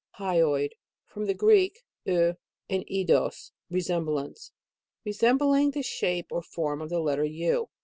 HYOID. 0.17 0.71
From 1.05 1.27
the 1.27 1.35
Greek, 1.35 1.83
u, 2.05 2.35
and 2.67 2.83
eidos, 2.87 3.51
lesemblance. 3.71 4.49
Resembling 5.05 5.69
the 5.69 5.83
shape 5.83 6.31
or 6.31 6.41
form 6.41 6.81
of 6.81 6.89
the 6.89 6.99
letter 6.99 7.23
U. 7.25 7.69